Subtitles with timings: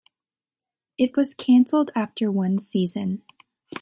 [0.97, 3.21] It was canceled after one season.